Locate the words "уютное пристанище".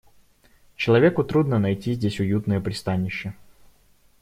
2.19-3.35